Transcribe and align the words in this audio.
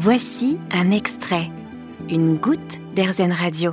Voici 0.00 0.58
un 0.70 0.92
extrait, 0.92 1.48
une 2.08 2.36
goutte 2.36 2.78
d'Airzen 2.94 3.32
Radio. 3.32 3.72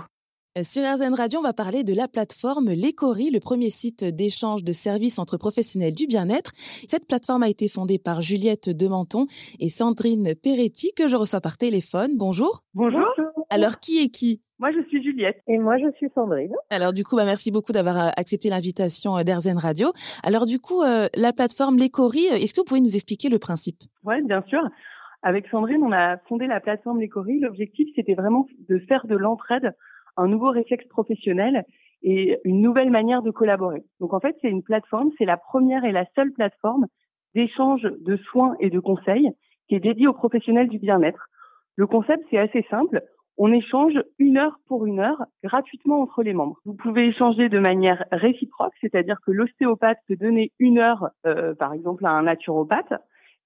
Sur 0.63 0.81
RZN 0.81 1.13
Radio, 1.13 1.39
on 1.39 1.43
va 1.43 1.53
parler 1.53 1.83
de 1.83 1.93
la 1.93 2.07
plateforme 2.07 2.71
L'Ecory, 2.71 3.29
le 3.29 3.39
premier 3.39 3.69
site 3.69 4.03
d'échange 4.03 4.63
de 4.63 4.71
services 4.71 5.19
entre 5.19 5.37
professionnels 5.37 5.93
du 5.93 6.07
bien-être. 6.07 6.51
Cette 6.87 7.05
plateforme 7.05 7.43
a 7.43 7.49
été 7.49 7.69
fondée 7.69 7.99
par 7.99 8.23
Juliette 8.23 8.75
Dementon 8.75 9.27
et 9.59 9.69
Sandrine 9.69 10.33
Peretti, 10.33 10.93
que 10.97 11.07
je 11.07 11.15
reçois 11.15 11.41
par 11.41 11.57
téléphone. 11.57 12.17
Bonjour. 12.17 12.61
Bonjour. 12.73 13.05
Alors, 13.51 13.79
qui 13.79 14.01
est 14.01 14.09
qui? 14.09 14.41
Moi, 14.57 14.71
je 14.71 14.81
suis 14.87 15.03
Juliette. 15.03 15.41
Et 15.47 15.59
moi, 15.59 15.77
je 15.77 15.91
suis 15.97 16.07
Sandrine. 16.15 16.53
Alors, 16.71 16.93
du 16.93 17.03
coup, 17.03 17.17
bah, 17.17 17.25
merci 17.25 17.51
beaucoup 17.51 17.73
d'avoir 17.73 17.97
euh, 17.99 18.09
accepté 18.17 18.49
l'invitation 18.49 19.17
euh, 19.17 19.23
d'Airzen 19.23 19.57
Radio. 19.57 19.91
Alors, 20.23 20.45
du 20.45 20.59
coup, 20.59 20.81
euh, 20.81 21.07
la 21.15 21.33
plateforme 21.33 21.77
L'Ecory, 21.77 22.25
est-ce 22.25 22.53
que 22.53 22.61
vous 22.61 22.65
pouvez 22.65 22.79
nous 22.79 22.95
expliquer 22.95 23.29
le 23.29 23.37
principe? 23.37 23.83
Oui, 24.03 24.15
bien 24.23 24.43
sûr. 24.47 24.61
Avec 25.25 25.47
Sandrine, 25.47 25.81
on 25.81 25.91
a 25.91 26.17
fondé 26.29 26.45
la 26.45 26.59
plateforme 26.59 26.99
L'Ecory. 26.99 27.39
L'objectif, 27.39 27.89
c'était 27.95 28.13
vraiment 28.13 28.45
de 28.69 28.77
faire 28.77 29.07
de 29.07 29.15
l'entraide 29.15 29.73
un 30.17 30.27
nouveau 30.27 30.51
réflexe 30.51 30.85
professionnel 30.87 31.65
et 32.03 32.37
une 32.43 32.61
nouvelle 32.61 32.91
manière 32.91 33.23
de 33.23 33.31
collaborer. 33.31 33.83
Donc 33.99 34.13
en 34.13 34.19
fait, 34.19 34.37
c'est 34.39 34.49
une 34.49 34.61
plateforme, 34.61 35.09
c'est 35.17 35.25
la 35.25 35.37
première 35.37 35.83
et 35.83 35.91
la 35.91 36.05
seule 36.13 36.31
plateforme 36.31 36.85
d'échange 37.33 37.81
de 37.81 38.17
soins 38.17 38.55
et 38.59 38.69
de 38.69 38.79
conseils 38.79 39.31
qui 39.67 39.73
est 39.73 39.79
dédiée 39.79 40.05
aux 40.05 40.13
professionnels 40.13 40.69
du 40.69 40.77
bien-être. 40.77 41.25
Le 41.75 41.87
concept, 41.87 42.23
c'est 42.29 42.37
assez 42.37 42.63
simple. 42.69 43.01
On 43.39 43.51
échange 43.51 43.99
une 44.19 44.37
heure 44.37 44.59
pour 44.67 44.85
une 44.85 44.99
heure 44.99 45.23
gratuitement 45.43 46.03
entre 46.03 46.21
les 46.21 46.33
membres. 46.33 46.59
Vous 46.65 46.75
pouvez 46.75 47.07
échanger 47.07 47.49
de 47.49 47.57
manière 47.57 48.05
réciproque, 48.11 48.75
c'est-à-dire 48.79 49.17
que 49.25 49.31
l'ostéopathe 49.31 49.97
peut 50.07 50.17
donner 50.17 50.51
une 50.59 50.77
heure, 50.77 51.09
euh, 51.25 51.55
par 51.55 51.73
exemple, 51.73 52.05
à 52.05 52.11
un 52.11 52.21
naturopathe, 52.21 52.93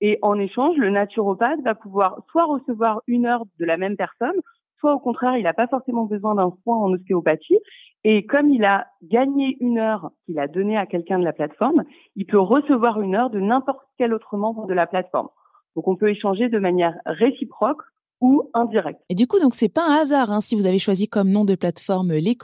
et 0.02 0.18
en 0.22 0.40
échange, 0.40 0.78
le 0.78 0.90
naturopathe 0.90 1.62
va 1.62 1.76
pouvoir 1.76 2.24
soit 2.32 2.46
recevoir 2.46 3.02
une 3.08 3.26
heure 3.26 3.44
de 3.60 3.66
la 3.66 3.78
même 3.78 3.98
personne, 3.98 4.40
soit 4.80 4.94
au 4.94 5.00
contraire, 5.00 5.38
il 5.38 5.44
n'a 5.44 5.54
pas 5.54 5.68
forcément 5.68 6.06
besoin 6.06 6.36
d'un 6.36 6.54
soin 6.64 6.78
en 6.78 6.94
ostéopathie. 6.94 7.60
Et 8.06 8.26
comme 8.26 8.50
il 8.50 8.64
a 8.64 8.88
gagné 9.04 9.58
une 9.60 9.78
heure 9.78 10.12
qu'il 10.26 10.40
a 10.40 10.48
donnée 10.48 10.78
à 10.78 10.86
quelqu'un 10.86 11.20
de 11.20 11.26
la 11.26 11.34
plateforme, 11.34 11.84
il 12.16 12.26
peut 12.26 12.40
recevoir 12.40 13.02
une 13.02 13.16
heure 13.16 13.30
de 13.30 13.42
n'importe 13.42 13.86
quel 13.98 14.14
autre 14.14 14.38
membre 14.38 14.68
de 14.68 14.74
la 14.74 14.88
plateforme. 14.88 15.28
Donc 15.76 15.88
on 15.88 15.98
peut 15.98 16.10
échanger 16.10 16.48
de 16.48 16.60
manière 16.60 16.96
réciproque 17.06 17.82
ou 18.22 18.50
indirect. 18.54 19.00
Et 19.10 19.16
du 19.16 19.28
coup, 19.28 19.40
donc 19.40 19.54
c'est 19.54 19.74
pas 19.74 19.86
un 19.88 20.02
hasard 20.02 20.32
hein, 20.32 20.42
si 20.42 20.56
vous 20.56 20.66
avez 20.66 20.80
choisi 20.80 21.08
comme 21.08 21.30
nom 21.30 21.46
de 21.46 21.56
plateforme 21.56 22.14
les 22.14 22.36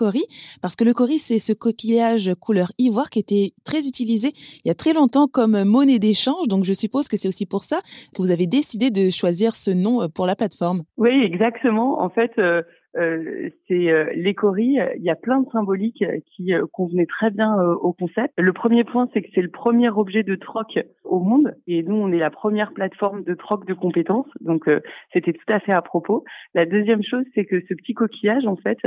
parce 0.61 0.75
que 0.75 0.83
le 0.83 0.93
cori 0.93 1.19
c'est 1.19 1.39
ce 1.39 1.53
coquillage 1.53 2.31
couleur 2.39 2.71
ivoire 2.77 3.09
qui 3.09 3.19
était 3.19 3.51
très 3.63 3.87
utilisé 3.87 4.33
il 4.63 4.67
y 4.67 4.71
a 4.71 4.75
très 4.75 4.93
longtemps 4.93 5.27
comme 5.27 5.63
monnaie 5.63 5.99
d'échange. 5.99 6.47
Donc 6.47 6.63
je 6.63 6.73
suppose 6.73 7.07
que 7.07 7.17
c'est 7.17 7.27
aussi 7.27 7.45
pour 7.45 7.63
ça 7.63 7.77
que 8.13 8.21
vous 8.21 8.31
avez 8.31 8.47
décidé 8.47 8.91
de 8.91 9.09
choisir 9.09 9.55
ce 9.55 9.71
nom 9.71 10.01
euh, 10.01 10.07
pour 10.07 10.25
la 10.25 10.35
plateforme. 10.35 10.83
Oui, 10.97 11.11
exactement. 11.23 12.01
En 12.01 12.09
fait, 12.09 12.31
euh, 12.37 12.61
euh, 12.97 13.49
c'est 13.67 13.91
euh, 13.91 14.09
l'écorie. 14.13 14.77
Il 14.95 15.03
y 15.03 15.09
a 15.09 15.15
plein 15.15 15.41
de 15.41 15.49
symboliques 15.51 16.03
qui 16.25 16.53
euh, 16.53 16.65
convenaient 16.71 17.05
très 17.05 17.29
bien 17.29 17.55
au 17.55 17.93
concept. 17.93 18.33
Le 18.37 18.53
premier 18.53 18.83
point, 18.83 19.09
c'est 19.13 19.21
que 19.21 19.27
c'est 19.33 19.41
le 19.41 19.49
premier 19.49 19.89
objet 19.89 20.23
de 20.23 20.35
troc 20.35 20.79
au 21.03 21.19
monde, 21.19 21.55
et 21.67 21.83
nous, 21.83 21.95
on 21.95 22.11
est 22.11 22.19
la 22.19 22.29
première 22.29 22.73
plateforme 22.73 23.23
de 23.23 23.33
troc 23.33 23.65
de 23.65 23.73
compétences, 23.73 24.27
donc 24.41 24.69
c'était 25.13 25.33
tout 25.33 25.53
à 25.53 25.59
fait 25.59 25.71
à 25.71 25.81
propos. 25.81 26.23
La 26.53 26.65
deuxième 26.65 27.03
chose, 27.03 27.23
c'est 27.33 27.45
que 27.45 27.61
ce 27.67 27.73
petit 27.73 27.93
coquillage, 27.93 28.45
en 28.45 28.55
fait, 28.55 28.77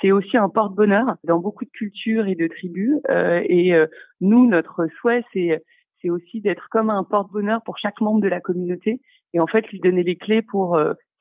c'est 0.00 0.12
aussi 0.12 0.36
un 0.36 0.48
porte-bonheur 0.48 1.16
dans 1.24 1.38
beaucoup 1.38 1.64
de 1.64 1.70
cultures 1.70 2.26
et 2.26 2.34
de 2.34 2.46
tribus. 2.46 2.98
et 3.08 3.74
nous, 4.20 4.46
notre 4.46 4.86
souhait, 5.00 5.24
c'est 5.32 5.62
c'est 6.00 6.10
aussi 6.10 6.40
d'être 6.40 6.68
comme 6.68 6.90
un 6.90 7.04
porte-bonheur 7.04 7.62
pour 7.62 7.78
chaque 7.78 8.00
membre 8.00 8.20
de 8.20 8.28
la 8.28 8.40
communauté 8.40 9.00
et 9.34 9.40
en 9.40 9.46
fait 9.46 9.66
lui 9.68 9.78
donner 9.78 10.02
les 10.02 10.16
clés 10.16 10.42
pour 10.42 10.76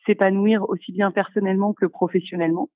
s'épanouir 0.06 0.68
aussi 0.70 0.92
bien 0.92 1.12
personnellement 1.12 1.74
que 1.74 1.86
professionnellement. 1.86 2.70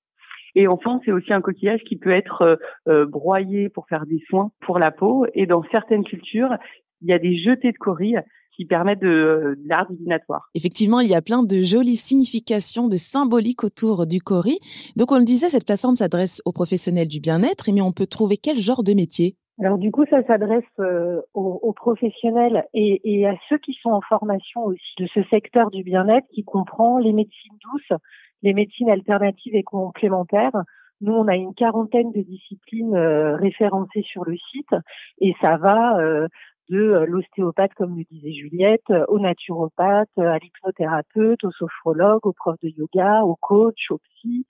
Et 0.56 0.68
enfin, 0.68 1.02
c'est 1.04 1.12
aussi 1.12 1.34
un 1.34 1.42
coquillage 1.42 1.82
qui 1.88 1.98
peut 1.98 2.16
être 2.16 2.42
euh, 2.42 2.56
euh, 2.88 3.06
broyé 3.06 3.70
pour 3.70 3.88
faire 3.88 4.06
des 4.06 4.24
soins 4.30 4.52
pour 4.62 4.80
la 4.80 4.92
peau. 4.92 5.26
Et 5.34 5.46
dans 5.46 5.64
certaines 5.72 6.06
cultures, 6.06 6.56
il 7.02 7.10
y 7.10 7.14
a 7.14 7.20
des 7.20 7.38
jetés 7.38 7.72
de 7.72 7.78
coris 7.78 8.16
qui 8.56 8.66
permettent 8.66 9.02
de, 9.02 9.60
l'art 9.66 9.92
divinatoire. 9.92 10.50
Effectivement, 10.56 11.02
il 11.02 11.10
y 11.10 11.16
a 11.16 11.22
plein 11.22 11.44
de 11.44 11.62
jolies 11.62 11.98
significations, 11.98 12.88
de 12.88 12.96
symboliques 12.96 13.66
autour 13.66 14.08
du 14.08 14.22
cori. 14.22 14.60
Donc, 14.96 15.12
on 15.12 15.20
le 15.20 15.26
disait, 15.26 15.50
cette 15.50 15.66
plateforme 15.66 15.98
s'adresse 15.98 16.42
aux 16.46 16.54
professionnels 16.54 17.10
du 17.10 17.20
bien-être, 17.20 17.70
mais 17.74 17.82
on 17.82 17.92
peut 17.92 18.08
trouver 18.08 18.38
quel 18.38 18.58
genre 18.58 18.84
de 18.84 18.94
métier? 18.94 19.36
Alors 19.62 19.78
du 19.78 19.90
coup, 19.90 20.06
ça 20.10 20.22
s'adresse 20.24 20.64
euh, 20.80 21.22
aux, 21.34 21.72
professionnels 21.72 22.66
et, 22.74 23.02
et, 23.06 23.26
à 23.26 23.36
ceux 23.48 23.58
qui 23.58 23.74
sont 23.82 23.92
en 23.92 24.02
formation 24.02 24.66
aussi 24.66 24.96
de 25.00 25.08
ce 25.14 25.24
secteur 25.30 25.72
du 25.72 25.84
bien-être 25.84 26.28
qui 26.34 26.44
comprend 26.44 26.98
les 27.00 27.14
médecines 27.14 27.58
douces, 27.64 28.00
les 28.42 28.54
médecines 28.54 28.90
alternatives 28.90 29.56
et 29.56 29.64
complémentaires. 29.64 30.64
Nous, 31.00 31.14
on 31.14 31.28
a 31.28 31.36
une 31.36 31.54
quarantaine 31.54 32.12
de 32.12 32.22
disciplines 32.22 32.96
euh, 32.96 33.38
référencées 33.38 34.04
sur 34.04 34.26
le 34.26 34.36
site 34.52 34.76
et 35.20 35.34
ça 35.42 35.56
va 35.56 36.00
euh, 36.00 36.28
de 36.70 37.06
l'ostéopathe, 37.08 37.74
comme 37.76 37.98
le 37.98 38.04
disait 38.12 38.34
Juliette, 38.34 38.92
au 39.08 39.20
naturopathe, 39.20 40.18
à 40.18 40.38
l'hypnothérapeute, 40.38 41.44
au 41.44 41.52
sophrologue, 41.52 42.26
au 42.26 42.34
prof 42.34 42.56
de 42.62 42.70
yoga, 42.70 43.24
au 43.24 43.36
coach, 43.36 43.92
au 43.92 44.00
psy, 44.00 44.46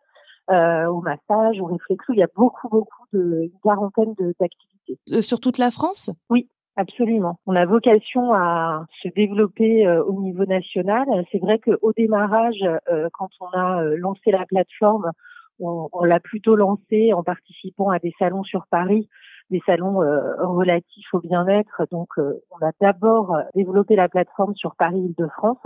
euh, 0.49 0.85
au 0.85 1.01
massage, 1.01 1.59
au 1.59 1.65
réflexo. 1.65 2.13
Il 2.13 2.19
y 2.19 2.23
a 2.23 2.29
beaucoup, 2.35 2.69
beaucoup 2.69 3.05
de, 3.13 3.43
une 3.43 3.59
quarantaine 3.61 4.13
d'activités. 4.39 4.74
Euh, 5.11 5.21
sur 5.21 5.39
toute 5.39 5.57
la 5.57 5.71
France? 5.71 6.11
Oui. 6.29 6.49
Absolument. 6.77 7.39
On 7.45 7.55
a 7.55 7.65
vocation 7.65 8.33
à 8.33 8.85
se 9.01 9.07
développer 9.15 9.87
euh, 9.87 10.03
au 10.03 10.21
niveau 10.21 10.43
national. 10.43 11.05
C'est 11.31 11.39
vrai 11.39 11.57
qu'au 11.57 11.93
démarrage, 11.95 12.59
euh, 12.91 13.07
quand 13.13 13.29
on 13.39 13.47
a 13.57 13.81
lancé 13.95 14.29
la 14.31 14.45
plateforme, 14.45 15.09
on, 15.57 15.87
l'a 16.03 16.19
plutôt 16.19 16.57
lancé 16.57 17.13
en 17.13 17.23
participant 17.23 17.91
à 17.91 17.99
des 17.99 18.13
salons 18.19 18.43
sur 18.43 18.65
Paris, 18.69 19.07
des 19.49 19.61
salons 19.65 19.99
relatifs 19.99 21.13
au 21.13 21.21
bien-être. 21.21 21.87
Donc, 21.91 22.09
on 22.17 22.57
a 22.65 22.71
d'abord 22.81 23.33
développé 23.55 23.95
la 23.95 24.09
plateforme 24.09 24.53
sur 24.55 24.75
Paris-Île-de-France, 24.75 25.63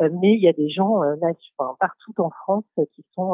mais 0.00 0.34
il 0.34 0.42
y 0.42 0.48
a 0.48 0.52
des 0.52 0.68
gens 0.68 1.00
partout 1.80 2.12
en 2.18 2.28
France 2.28 2.66
qui 2.94 3.02
sont 3.14 3.32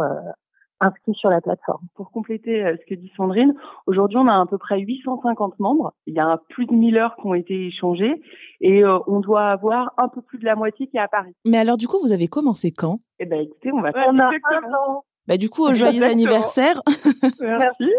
inscrits 0.80 1.14
sur 1.14 1.30
la 1.30 1.40
plateforme. 1.40 1.86
Pour 1.94 2.10
compléter 2.10 2.64
euh, 2.64 2.76
ce 2.80 2.86
que 2.86 2.98
dit 2.98 3.12
Sandrine, 3.16 3.54
aujourd'hui 3.86 4.18
on 4.18 4.26
a 4.26 4.40
à 4.40 4.46
peu 4.46 4.58
près 4.58 4.80
850 4.80 5.58
membres. 5.58 5.94
Il 6.06 6.14
y 6.14 6.20
a 6.20 6.40
plus 6.48 6.66
de 6.66 6.72
1000 6.72 6.96
heures 6.98 7.16
qui 7.16 7.26
ont 7.26 7.34
été 7.34 7.66
échangées 7.66 8.22
et 8.60 8.84
euh, 8.84 8.98
on 9.06 9.20
doit 9.20 9.48
avoir 9.48 9.92
un 9.98 10.08
peu 10.08 10.22
plus 10.22 10.38
de 10.38 10.44
la 10.44 10.56
moitié 10.56 10.86
qui 10.86 10.96
est 10.96 11.00
à 11.00 11.08
Paris. 11.08 11.34
Mais 11.46 11.58
alors 11.58 11.76
du 11.76 11.86
coup, 11.86 11.98
vous 12.02 12.12
avez 12.12 12.28
commencé 12.28 12.72
quand? 12.72 12.98
Eh 13.18 13.26
ben 13.26 13.40
écoutez, 13.40 13.72
on 13.72 13.80
va 13.80 13.90
On 14.08 14.18
a 14.18 14.26
un 14.26 14.72
an. 14.74 15.04
Bah, 15.28 15.36
du 15.36 15.50
coup, 15.50 15.66
au 15.66 15.74
joyeux 15.74 16.02
anniversaire. 16.04 16.80
Merci. 17.40 17.92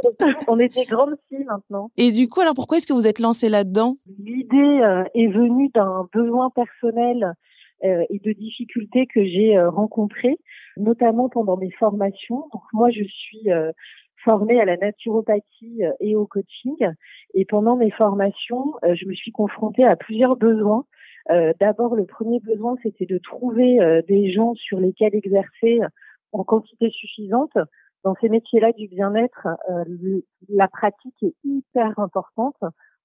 On 0.48 0.58
est 0.58 0.74
des 0.74 0.86
grandes 0.86 1.16
filles 1.30 1.46
maintenant. 1.46 1.92
Et 1.96 2.12
du 2.12 2.28
coup, 2.28 2.42
alors 2.42 2.56
pourquoi 2.56 2.78
est-ce 2.78 2.88
que 2.88 2.94
vous 2.94 3.06
êtes 3.06 3.20
lancée 3.20 3.50
là-dedans? 3.50 3.98
L'idée 4.18 4.82
euh, 4.82 5.04
est 5.14 5.28
venue 5.28 5.70
d'un 5.70 6.08
besoin 6.12 6.50
personnel 6.50 7.36
euh, 7.86 8.04
et 8.10 8.18
de 8.18 8.32
difficultés 8.34 9.06
que 9.06 9.24
j'ai 9.24 9.56
euh, 9.56 9.70
rencontrées, 9.70 10.40
notamment 10.80 11.30
pendant 11.30 11.58
mes 11.58 11.72
formations. 11.72 12.48
Donc 12.54 12.64
moi, 12.74 12.90
je 12.90 13.04
suis 13.04 13.52
euh, 13.52 13.72
formée 14.24 14.60
à 14.60 14.66
la 14.66 14.78
naturopathie 14.78 15.82
et 16.00 16.16
au 16.16 16.26
coaching. 16.26 16.76
Et 17.34 17.46
pendant 17.46 17.76
mes 17.76 17.92
formations, 17.92 18.74
je 18.84 19.06
me 19.06 19.14
suis 19.14 19.32
confrontée 19.32 19.86
à 19.86 19.96
plusieurs 19.96 20.36
besoins. 20.36 20.86
D'abord, 21.60 21.96
le 21.96 22.06
premier 22.06 22.40
besoin, 22.40 22.76
c'était 22.82 23.06
de 23.06 23.20
trouver 23.20 24.02
des 24.08 24.32
gens 24.34 24.56
sur 24.56 24.80
lesquels 24.80 25.16
exercer 25.16 25.80
en 26.32 26.44
quantité 26.44 26.90
suffisante. 26.90 27.56
Dans 28.04 28.16
ces 28.20 28.30
métiers-là 28.30 28.74
du 28.74 28.88
bien-être, 28.88 29.48
la 30.50 30.68
pratique 30.68 31.22
est 31.22 31.36
hyper 31.44 31.98
importante. 32.00 32.58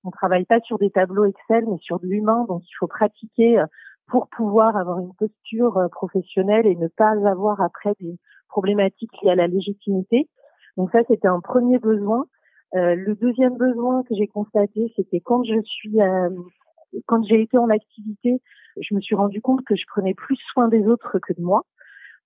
On 0.05 0.11
travaille 0.11 0.47
pas 0.47 0.61
sur 0.61 0.79
des 0.79 0.91
tableaux 0.91 1.27
Excel, 1.27 1.65
mais 1.69 1.79
sur 1.79 2.01
de 2.01 2.07
l'humain, 2.07 2.45
donc 2.49 2.63
il 2.67 2.75
faut 2.79 2.89
pratiquer 2.89 3.63
pour 4.09 4.29
pouvoir 4.29 4.77
avoir 4.77 4.99
une 4.99 5.15
posture 5.15 5.79
euh, 5.79 5.89
professionnelle 5.89 6.67
et 6.67 6.77
ne 6.77 6.89
pas 6.89 7.11
avoir 7.27 7.61
après 7.61 7.95
des 8.01 8.19
problématiques 8.49 9.11
liées 9.23 9.31
à 9.31 9.35
la 9.35 9.47
légitimité. 9.47 10.29
Donc 10.77 10.91
ça, 10.93 11.01
c'était 11.09 11.29
un 11.29 11.41
premier 11.41 11.79
besoin. 11.79 12.27
Euh, 12.75 12.95
le 12.95 13.15
deuxième 13.15 13.57
besoin 13.57 14.03
que 14.03 14.15
j'ai 14.15 14.27
constaté, 14.27 14.93
c'était 14.97 15.21
quand 15.21 15.45
je 15.45 15.61
suis, 15.63 16.01
euh, 16.01 16.31
quand 17.07 17.23
j'ai 17.25 17.41
été 17.43 17.57
en 17.57 17.71
activité, 17.71 18.41
je 18.77 18.95
me 18.95 19.01
suis 19.01 19.15
rendu 19.15 19.41
compte 19.41 19.65
que 19.65 19.77
je 19.77 19.85
prenais 19.87 20.15
plus 20.15 20.37
soin 20.53 20.69
des 20.69 20.87
autres 20.87 21.19
que 21.21 21.33
de 21.33 21.43
moi. 21.43 21.63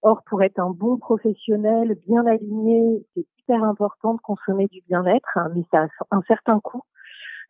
Or, 0.03 0.23
pour 0.25 0.43
être 0.43 0.61
un 0.61 0.71
bon 0.71 0.97
professionnel, 0.97 1.97
bien 2.07 2.25
aligné, 2.25 3.05
c'est 3.15 3.27
hyper 3.41 3.65
important 3.65 4.15
de 4.15 4.21
consommer 4.21 4.67
du 4.69 4.81
bien-être, 4.89 5.37
hein, 5.37 5.49
mais 5.55 5.65
ça 5.73 5.85
a 5.85 6.17
un 6.17 6.23
certain 6.29 6.61
coût. 6.61 6.83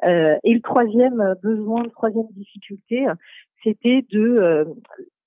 Euh, 0.07 0.37
et 0.45 0.55
le 0.55 0.61
troisième 0.61 1.35
besoin, 1.43 1.83
la 1.83 1.91
troisième 1.91 2.29
difficulté, 2.33 3.07
c'était 3.63 4.07
de 4.13 4.67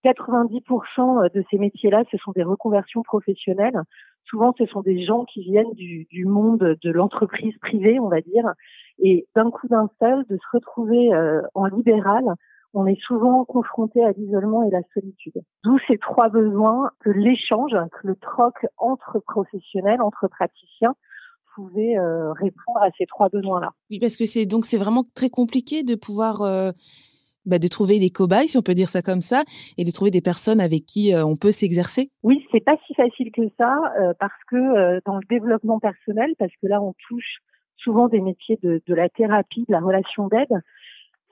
90% 0.03 1.25
euh, 1.25 1.29
de 1.33 1.43
ces 1.51 1.57
métiers-là, 1.57 2.03
ce 2.11 2.17
sont 2.17 2.31
des 2.31 2.43
reconversions 2.43 3.03
professionnelles. 3.03 3.79
Souvent, 4.25 4.53
ce 4.57 4.65
sont 4.65 4.81
des 4.81 5.03
gens 5.05 5.25
qui 5.25 5.41
viennent 5.43 5.73
du, 5.73 6.05
du 6.09 6.25
monde 6.25 6.77
de 6.81 6.91
l'entreprise 6.91 7.57
privée, 7.59 7.99
on 7.99 8.07
va 8.07 8.21
dire, 8.21 8.45
et 8.99 9.27
d'un 9.35 9.49
coup 9.51 9.67
d'un 9.67 9.89
seul, 9.99 10.25
de 10.29 10.37
se 10.37 10.47
retrouver 10.53 11.13
euh, 11.13 11.41
en 11.53 11.65
libéral, 11.65 12.23
on 12.73 12.85
est 12.87 12.99
souvent 13.01 13.43
confronté 13.43 14.03
à 14.03 14.11
l'isolement 14.11 14.63
et 14.63 14.69
la 14.69 14.81
solitude. 14.93 15.41
D'où 15.63 15.77
ces 15.87 15.97
trois 15.97 16.29
besoins 16.29 16.91
que 17.01 17.09
l'échange, 17.09 17.73
que 17.73 18.07
le 18.07 18.15
troc 18.15 18.65
entre 18.77 19.19
professionnels, 19.19 20.01
entre 20.01 20.27
praticiens, 20.29 20.95
pouvait 21.55 21.97
euh, 21.97 22.31
répondre 22.33 22.81
à 22.81 22.89
ces 22.97 23.05
trois 23.05 23.29
besoins-là. 23.29 23.71
Oui, 23.89 23.99
parce 23.99 24.17
que 24.17 24.25
c'est 24.25 24.45
donc 24.45 24.65
c'est 24.65 24.77
vraiment 24.77 25.03
très 25.15 25.29
compliqué 25.29 25.83
de 25.83 25.95
pouvoir 25.95 26.41
euh, 26.41 26.71
bah, 27.45 27.59
de 27.59 27.67
trouver 27.67 27.99
des 27.99 28.09
cobayes, 28.09 28.47
si 28.47 28.57
on 28.57 28.61
peut 28.61 28.73
dire 28.73 28.89
ça 28.89 29.01
comme 29.01 29.21
ça, 29.21 29.43
et 29.77 29.83
de 29.83 29.91
trouver 29.91 30.11
des 30.11 30.21
personnes 30.21 30.61
avec 30.61 30.85
qui 30.85 31.13
euh, 31.13 31.25
on 31.25 31.35
peut 31.35 31.51
s'exercer. 31.51 32.09
Oui, 32.23 32.45
c'est 32.51 32.63
pas 32.63 32.77
si 32.87 32.93
facile 32.93 33.31
que 33.31 33.43
ça 33.57 33.75
parce 34.19 34.43
que 34.49 35.01
dans 35.05 35.15
le 35.15 35.25
développement 35.29 35.79
personnel, 35.79 36.33
parce 36.37 36.53
que 36.61 36.67
là 36.67 36.81
on 36.81 36.93
touche 37.07 37.39
souvent 37.77 38.07
des 38.07 38.21
métiers 38.21 38.59
de, 38.61 38.81
de 38.85 38.93
la 38.93 39.09
thérapie, 39.09 39.65
de 39.67 39.73
la 39.73 39.79
relation 39.79 40.27
d'aide. 40.27 40.61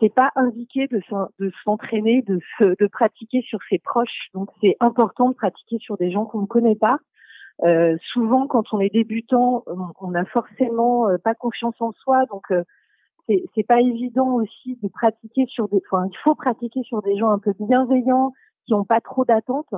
C'est 0.02 0.14
pas 0.14 0.32
indiqué 0.36 0.88
de 0.88 1.02
s'entraîner, 1.66 2.22
de, 2.22 2.40
de, 2.62 2.76
de 2.80 2.88
pratiquer 2.88 3.42
sur 3.42 3.60
ses 3.70 3.80
proches. 3.80 4.30
Donc 4.34 4.50
c'est 4.62 4.78
important 4.80 5.30
de 5.30 5.36
pratiquer 5.36 5.78
sur 5.80 5.98
des 5.98 6.10
gens 6.10 6.26
qu'on 6.26 6.42
ne 6.42 6.48
connaît 6.48 6.78
pas 6.78 7.00
euh, 7.64 7.98
souvent, 8.14 8.48
quand 8.48 8.64
on 8.72 8.80
est 8.80 8.94
débutant, 8.94 9.64
on 10.00 10.12
n'a 10.12 10.26
forcément 10.26 11.10
euh, 11.10 11.18
pas 11.18 11.36
confiance 11.36 11.76
en 11.80 11.92
soi, 11.92 12.26
donc 12.32 12.52
euh, 12.52 12.64
c'est 13.28 13.68
pas 13.68 13.82
évident 13.82 14.36
aussi 14.36 14.80
de 14.82 14.88
pratiquer 14.88 15.46
sur 15.48 15.68
des. 15.68 15.82
Enfin, 15.92 16.08
il 16.12 16.18
faut 16.24 16.36
pratiquer 16.36 16.82
sur 16.84 17.02
des 17.02 17.18
gens 17.18 17.30
un 17.30 17.38
peu 17.38 17.54
bienveillants 17.60 18.32
qui 18.66 18.74
n'ont 18.74 18.86
pas 18.86 19.02
trop 19.02 19.24
d'attentes. 19.24 19.74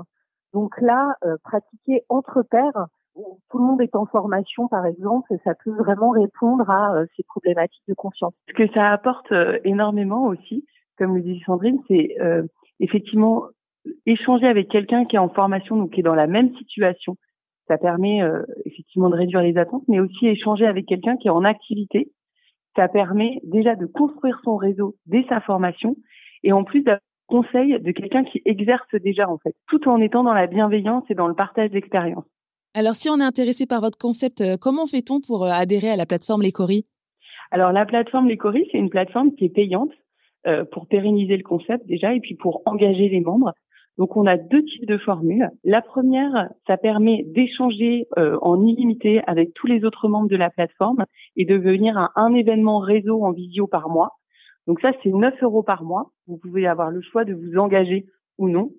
Donc 0.53 0.79
là, 0.79 1.15
euh, 1.25 1.35
pratiquer 1.43 2.03
entre 2.07 2.43
pairs, 2.43 2.87
où 3.15 3.39
tout 3.49 3.57
le 3.57 3.65
monde 3.65 3.81
est 3.81 3.95
en 3.95 4.05
formation, 4.05 4.69
par 4.69 4.85
exemple, 4.85 5.33
ça 5.43 5.53
peut 5.65 5.71
vraiment 5.71 6.11
répondre 6.11 6.69
à 6.69 7.03
ces 7.17 7.23
problématiques 7.23 7.83
de 7.89 7.93
confiance. 7.93 8.33
Ce 8.47 8.53
que 8.53 8.71
ça 8.73 8.89
apporte 8.89 9.33
énormément 9.65 10.27
aussi, 10.27 10.65
comme 10.97 11.15
le 11.15 11.21
dit 11.21 11.41
Sandrine, 11.45 11.81
c'est 11.89 12.15
effectivement 12.79 13.47
échanger 14.05 14.47
avec 14.47 14.69
quelqu'un 14.69 15.03
qui 15.03 15.17
est 15.17 15.19
en 15.19 15.27
formation, 15.27 15.75
donc 15.75 15.91
qui 15.91 15.99
est 15.99 16.03
dans 16.03 16.15
la 16.15 16.27
même 16.27 16.55
situation, 16.55 17.17
ça 17.71 17.77
permet 17.77 18.21
euh, 18.21 18.41
effectivement 18.65 19.09
de 19.09 19.15
réduire 19.15 19.41
les 19.41 19.57
attentes, 19.57 19.83
mais 19.87 20.01
aussi 20.01 20.27
échanger 20.27 20.65
avec 20.65 20.85
quelqu'un 20.85 21.15
qui 21.15 21.29
est 21.29 21.31
en 21.31 21.45
activité. 21.45 22.11
Ça 22.75 22.89
permet 22.89 23.39
déjà 23.43 23.75
de 23.75 23.85
construire 23.85 24.41
son 24.43 24.57
réseau 24.57 24.97
dès 25.05 25.23
sa 25.29 25.39
formation 25.39 25.95
et 26.43 26.51
en 26.51 26.65
plus 26.65 26.81
d'avoir 26.83 26.99
conseil 27.27 27.79
de 27.79 27.91
quelqu'un 27.93 28.25
qui 28.25 28.41
exerce 28.43 28.93
déjà 29.01 29.29
en 29.29 29.37
fait, 29.37 29.55
tout 29.69 29.87
en 29.87 30.01
étant 30.01 30.21
dans 30.25 30.33
la 30.33 30.47
bienveillance 30.47 31.05
et 31.09 31.15
dans 31.15 31.29
le 31.29 31.33
partage 31.33 31.69
d'expérience. 31.69 32.25
Alors 32.73 32.95
si 32.95 33.09
on 33.09 33.21
est 33.21 33.23
intéressé 33.23 33.65
par 33.65 33.79
votre 33.79 33.97
concept, 33.97 34.41
euh, 34.41 34.57
comment 34.59 34.85
fait-on 34.85 35.21
pour 35.21 35.45
euh, 35.45 35.49
adhérer 35.49 35.91
à 35.91 35.95
la 35.95 36.05
plateforme 36.05 36.41
Lécory 36.41 36.85
Alors 37.51 37.71
la 37.71 37.85
plateforme 37.85 38.27
Lécory, 38.27 38.67
c'est 38.69 38.79
une 38.79 38.89
plateforme 38.89 39.33
qui 39.35 39.45
est 39.45 39.55
payante 39.55 39.91
pour 40.71 40.87
pérenniser 40.87 41.37
le 41.37 41.43
concept 41.43 41.85
déjà 41.85 42.15
et 42.15 42.19
puis 42.19 42.33
pour 42.33 42.63
engager 42.65 43.09
les 43.09 43.21
membres. 43.21 43.53
Donc 43.97 44.15
on 44.15 44.25
a 44.25 44.37
deux 44.37 44.63
types 44.63 44.87
de 44.87 44.97
formules. 44.97 45.49
La 45.63 45.81
première, 45.81 46.49
ça 46.65 46.77
permet 46.77 47.23
d'échanger 47.27 48.07
euh, 48.17 48.37
en 48.41 48.65
illimité 48.65 49.21
avec 49.27 49.53
tous 49.53 49.67
les 49.67 49.83
autres 49.83 50.07
membres 50.07 50.29
de 50.29 50.37
la 50.37 50.49
plateforme 50.49 51.05
et 51.35 51.45
de 51.45 51.55
venir 51.55 51.97
à 51.97 52.11
un 52.15 52.33
événement 52.33 52.79
réseau 52.79 53.23
en 53.23 53.31
visio 53.31 53.67
par 53.67 53.89
mois. 53.89 54.17
Donc 54.67 54.79
ça, 54.81 54.91
c'est 55.03 55.09
9 55.09 55.33
euros 55.43 55.63
par 55.63 55.83
mois. 55.83 56.11
Vous 56.27 56.37
pouvez 56.37 56.67
avoir 56.67 56.91
le 56.91 57.01
choix 57.01 57.25
de 57.25 57.33
vous 57.33 57.57
engager 57.57 58.05
ou 58.37 58.49
non. 58.49 58.71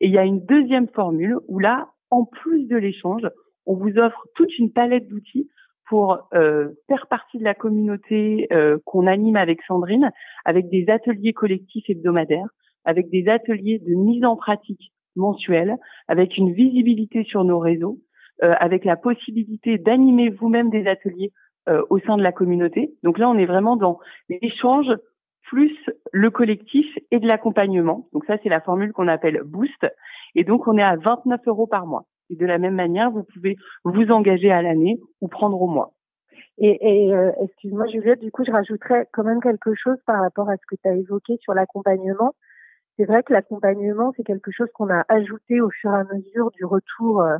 Et 0.00 0.06
il 0.06 0.12
y 0.12 0.18
a 0.18 0.24
une 0.24 0.44
deuxième 0.44 0.88
formule 0.88 1.36
où 1.48 1.58
là, 1.58 1.88
en 2.10 2.24
plus 2.24 2.66
de 2.66 2.76
l'échange, 2.76 3.22
on 3.66 3.74
vous 3.74 3.98
offre 3.98 4.26
toute 4.34 4.56
une 4.58 4.72
palette 4.72 5.08
d'outils 5.08 5.48
pour 5.88 6.28
euh, 6.34 6.68
faire 6.88 7.06
partie 7.08 7.38
de 7.38 7.44
la 7.44 7.54
communauté 7.54 8.46
euh, 8.52 8.78
qu'on 8.84 9.06
anime 9.06 9.36
avec 9.36 9.62
Sandrine, 9.62 10.10
avec 10.44 10.68
des 10.68 10.86
ateliers 10.88 11.32
collectifs 11.32 11.88
hebdomadaires, 11.88 12.48
avec 12.88 13.10
des 13.10 13.28
ateliers 13.28 13.78
de 13.80 13.94
mise 13.94 14.24
en 14.24 14.34
pratique 14.34 14.92
mensuelle, 15.14 15.76
avec 16.08 16.38
une 16.38 16.54
visibilité 16.54 17.22
sur 17.24 17.44
nos 17.44 17.58
réseaux, 17.58 17.98
euh, 18.42 18.54
avec 18.60 18.86
la 18.86 18.96
possibilité 18.96 19.76
d'animer 19.76 20.30
vous-même 20.30 20.70
des 20.70 20.86
ateliers 20.86 21.30
euh, 21.68 21.82
au 21.90 21.98
sein 21.98 22.16
de 22.16 22.22
la 22.22 22.32
communauté. 22.32 22.94
Donc 23.02 23.18
là, 23.18 23.28
on 23.28 23.36
est 23.36 23.44
vraiment 23.44 23.76
dans 23.76 23.98
l'échange 24.30 24.86
plus 25.42 25.76
le 26.12 26.30
collectif 26.30 26.86
et 27.10 27.18
de 27.18 27.28
l'accompagnement. 27.28 28.08
Donc 28.14 28.24
ça, 28.24 28.36
c'est 28.42 28.48
la 28.48 28.62
formule 28.62 28.92
qu'on 28.94 29.08
appelle 29.08 29.42
Boost. 29.44 29.86
Et 30.34 30.44
donc, 30.44 30.66
on 30.66 30.78
est 30.78 30.82
à 30.82 30.96
29 30.96 31.42
euros 31.46 31.66
par 31.66 31.86
mois. 31.86 32.06
Et 32.30 32.36
de 32.36 32.46
la 32.46 32.56
même 32.56 32.74
manière, 32.74 33.10
vous 33.10 33.24
pouvez 33.34 33.56
vous 33.84 34.10
engager 34.10 34.50
à 34.50 34.62
l'année 34.62 34.98
ou 35.20 35.28
prendre 35.28 35.60
au 35.60 35.66
mois. 35.66 35.92
Et, 36.56 36.78
et 36.80 37.14
euh, 37.14 37.32
excuse-moi 37.42 37.86
Juliette, 37.88 38.20
du 38.20 38.30
coup, 38.30 38.44
je 38.46 38.50
rajouterais 38.50 39.08
quand 39.12 39.24
même 39.24 39.42
quelque 39.42 39.74
chose 39.74 39.98
par 40.06 40.22
rapport 40.22 40.48
à 40.48 40.56
ce 40.56 40.66
que 40.66 40.80
tu 40.82 40.88
as 40.88 40.96
évoqué 40.96 41.36
sur 41.42 41.52
l'accompagnement. 41.52 42.34
C'est 42.98 43.04
vrai 43.04 43.22
que 43.22 43.32
l'accompagnement, 43.32 44.12
c'est 44.16 44.24
quelque 44.24 44.50
chose 44.50 44.68
qu'on 44.74 44.90
a 44.90 45.04
ajouté 45.08 45.60
au 45.60 45.70
fur 45.70 45.92
et 45.92 45.98
à 45.98 46.04
mesure 46.04 46.50
du 46.50 46.64
retour 46.64 47.22
euh, 47.22 47.36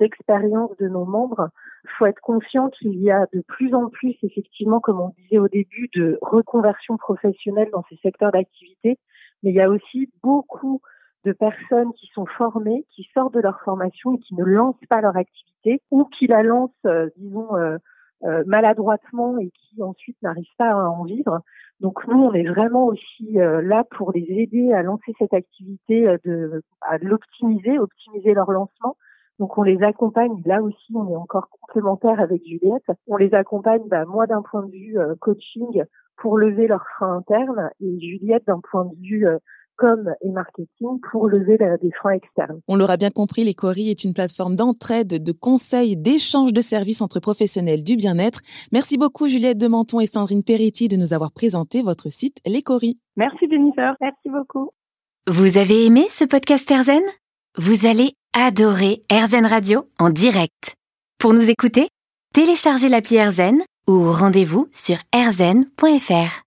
d'expérience 0.00 0.74
de 0.78 0.88
nos 0.88 1.04
membres. 1.04 1.50
Il 1.84 1.90
faut 1.98 2.06
être 2.06 2.20
conscient 2.22 2.70
qu'il 2.70 2.98
y 2.98 3.10
a 3.10 3.26
de 3.34 3.42
plus 3.46 3.74
en 3.74 3.90
plus, 3.90 4.16
effectivement, 4.22 4.80
comme 4.80 5.00
on 5.00 5.12
disait 5.18 5.38
au 5.38 5.48
début, 5.48 5.90
de 5.94 6.18
reconversion 6.22 6.96
professionnelle 6.96 7.68
dans 7.72 7.84
ces 7.90 7.96
secteurs 7.96 8.32
d'activité, 8.32 8.98
mais 9.42 9.50
il 9.50 9.56
y 9.56 9.60
a 9.60 9.68
aussi 9.68 10.10
beaucoup 10.22 10.80
de 11.26 11.32
personnes 11.32 11.92
qui 11.92 12.06
sont 12.14 12.26
formées, 12.26 12.86
qui 12.94 13.06
sortent 13.12 13.34
de 13.34 13.40
leur 13.40 13.60
formation 13.60 14.14
et 14.14 14.18
qui 14.18 14.34
ne 14.34 14.44
lancent 14.44 14.86
pas 14.88 15.02
leur 15.02 15.16
activité 15.16 15.82
ou 15.90 16.04
qui 16.06 16.26
la 16.26 16.42
lancent, 16.42 16.70
euh, 16.86 17.10
disons, 17.18 17.54
euh, 18.24 18.44
maladroitement 18.46 19.36
et 19.38 19.50
qui 19.50 19.82
ensuite 19.82 20.16
n'arrivent 20.22 20.56
pas 20.56 20.70
à 20.70 20.76
en 20.76 21.04
vivre. 21.04 21.42
Donc 21.82 22.06
nous, 22.06 22.16
on 22.16 22.32
est 22.32 22.46
vraiment 22.46 22.86
aussi 22.86 23.40
euh, 23.40 23.60
là 23.60 23.82
pour 23.96 24.12
les 24.12 24.24
aider 24.28 24.72
à 24.72 24.82
lancer 24.82 25.12
cette 25.18 25.34
activité, 25.34 26.06
euh, 26.06 26.16
de, 26.24 26.62
à 26.80 26.96
l'optimiser, 26.98 27.76
optimiser 27.80 28.34
leur 28.34 28.52
lancement. 28.52 28.96
Donc 29.40 29.58
on 29.58 29.64
les 29.64 29.82
accompagne, 29.82 30.40
là 30.44 30.62
aussi 30.62 30.92
on 30.94 31.10
est 31.10 31.16
encore 31.16 31.48
complémentaire 31.50 32.20
avec 32.20 32.46
Juliette, 32.46 32.84
on 33.08 33.16
les 33.16 33.34
accompagne, 33.34 33.82
bah, 33.88 34.04
moi 34.04 34.28
d'un 34.28 34.42
point 34.42 34.64
de 34.64 34.70
vue 34.70 34.96
euh, 34.96 35.16
coaching 35.20 35.82
pour 36.16 36.38
lever 36.38 36.68
leurs 36.68 36.86
freins 36.96 37.16
internes 37.16 37.70
et 37.80 37.98
Juliette 37.98 38.46
d'un 38.46 38.60
point 38.70 38.84
de 38.84 38.94
vue 39.00 39.26
com 39.76 40.12
et 40.22 40.30
marketing 40.30 40.98
pour 41.10 41.28
lever 41.28 41.58
des 41.58 41.90
freins 41.92 42.12
externes. 42.12 42.60
On 42.68 42.76
l'aura 42.76 42.96
bien 42.96 43.10
compris, 43.10 43.44
les 43.44 43.54
est 43.90 44.04
une 44.04 44.14
plateforme 44.14 44.56
d'entraide, 44.56 45.22
de 45.22 45.32
conseils, 45.32 45.96
d'échange 45.96 46.52
de 46.52 46.60
services 46.60 47.02
entre 47.02 47.20
professionnels 47.20 47.84
du 47.84 47.96
bien-être. 47.96 48.40
Merci 48.72 48.98
beaucoup 48.98 49.28
Juliette 49.28 49.58
de 49.58 49.68
Menton 49.68 50.00
et 50.00 50.06
Sandrine 50.06 50.42
Peretti 50.42 50.88
de 50.88 50.96
nous 50.96 51.12
avoir 51.12 51.32
présenté 51.32 51.82
votre 51.82 52.08
site 52.10 52.38
Les 52.46 52.62
Merci 53.16 53.46
Jennifer, 53.50 53.94
merci 54.00 54.28
beaucoup. 54.28 54.70
Vous 55.28 55.58
avez 55.58 55.86
aimé 55.86 56.06
ce 56.08 56.24
podcast 56.24 56.70
Erzen 56.70 57.02
Vous 57.56 57.86
allez 57.86 58.14
adorer 58.34 59.02
Erzen 59.10 59.46
Radio 59.46 59.84
en 59.98 60.10
direct. 60.10 60.74
Pour 61.18 61.34
nous 61.34 61.50
écouter, 61.50 61.88
téléchargez 62.34 62.88
l'appli 62.88 63.16
Erzen 63.16 63.62
ou 63.86 64.10
rendez-vous 64.10 64.68
sur 64.72 64.96
erzen.fr. 65.12 66.40